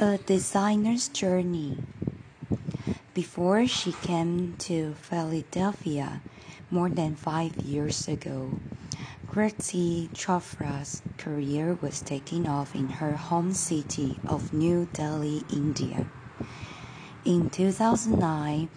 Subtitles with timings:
[0.00, 1.76] A designer's journey.
[3.12, 6.22] Before she came to Philadelphia
[6.70, 8.52] more than five years ago,
[9.28, 16.06] Kirti Chopra's career was taking off in her home city of New Delhi, India.
[17.26, 18.70] In 2009,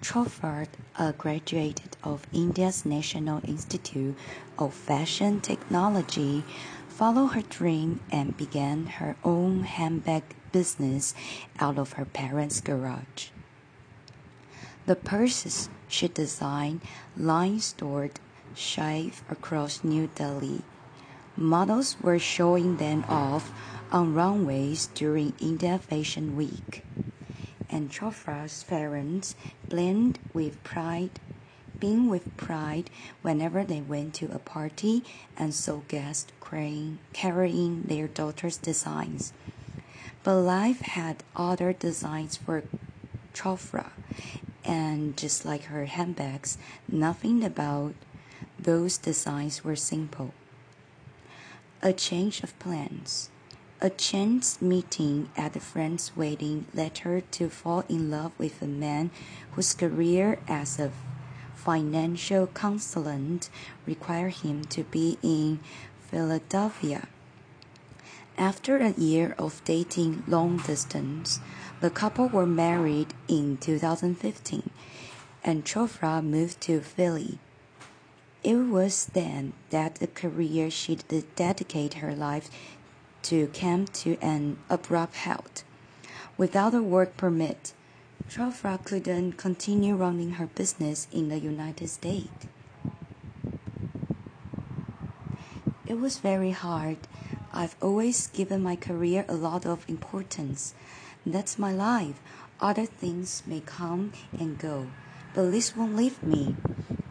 [0.00, 4.14] Chopra a graduate of India's National Institute
[4.60, 6.44] of Fashion Technology
[6.96, 11.12] followed her dream and began her own handbag business
[11.60, 13.28] out of her parents' garage.
[14.86, 16.80] The purses she designed
[17.14, 18.18] line stored
[18.54, 20.62] shive across New Delhi.
[21.36, 23.52] Models were showing them off
[23.92, 26.82] on runways during India Fashion Week.
[27.68, 29.36] And Chopra's parents
[29.68, 31.20] blend with pride
[31.80, 32.90] with pride
[33.22, 35.04] whenever they went to a party
[35.36, 36.32] and saw guests
[37.12, 39.32] carrying their daughter's designs.
[40.22, 42.64] But life had other designs for
[43.34, 43.90] Chopra,
[44.64, 46.56] and just like her handbags,
[46.88, 47.94] nothing about
[48.58, 50.32] those designs were simple.
[51.82, 53.28] A change of plans.
[53.82, 58.66] A chance meeting at a friend's wedding led her to fall in love with a
[58.66, 59.10] man
[59.52, 60.90] whose career as a
[61.56, 63.50] financial consultant
[63.86, 65.58] required him to be in
[66.08, 67.08] Philadelphia.
[68.38, 71.40] After a year of dating long distance,
[71.80, 74.70] the couple were married in 2015
[75.42, 77.38] and Chopra moved to Philly.
[78.44, 82.50] It was then that the career she'd dedicate her life
[83.22, 85.64] to came to an abrupt halt.
[86.36, 87.72] Without a work permit,
[88.28, 92.46] Chopra couldn't continue running her business in the United States.
[95.86, 96.98] It was very hard.
[97.52, 100.74] I've always given my career a lot of importance.
[101.24, 102.20] That's my life.
[102.60, 104.88] Other things may come and go,
[105.32, 106.56] but this won't leave me,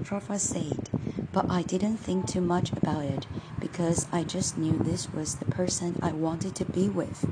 [0.04, 0.90] Chopra said.
[1.32, 3.26] But I didn't think too much about it
[3.62, 7.26] because I just knew this was the person I wanted to be with.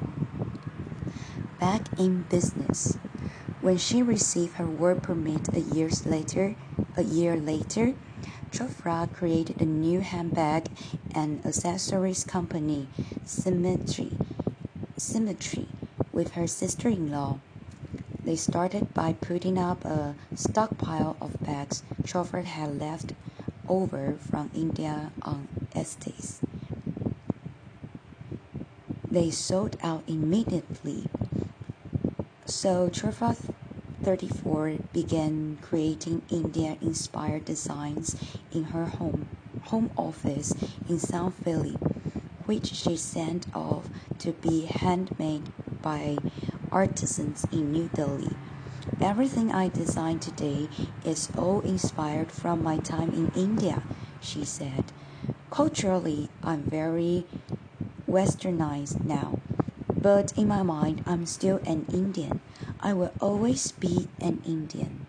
[1.59, 2.97] Back in business.
[3.63, 6.53] When she received her work permit a years later,
[6.97, 7.94] a year later,
[8.51, 10.68] Chopra created a new handbag
[11.16, 12.88] and accessories company,
[13.25, 14.12] Symmetry,
[14.97, 15.68] Symmetry,
[16.12, 17.40] with her sister-in-law.
[18.25, 23.13] They started by putting up a stockpile of bags Chopra had left
[23.69, 26.41] over from India on Etsy.
[29.09, 31.07] They sold out immediately.
[32.46, 33.38] So Chopra
[34.04, 38.18] 34 began creating India inspired designs
[38.52, 39.28] in her home,
[39.64, 40.53] home office
[40.90, 41.78] in South Philly,
[42.46, 43.88] which she sent off
[44.20, 45.44] to be handmade
[45.82, 46.18] by
[46.70, 48.36] artisans in New Delhi.
[49.00, 50.68] Everything I design today
[51.06, 53.84] is all inspired from my time in India,
[54.20, 54.92] she said.
[55.50, 57.26] Culturally, I'm very
[58.09, 59.40] westernized now,
[60.03, 62.41] but in my mind, I'm still an Indian.
[62.81, 65.03] I will always be an Indian.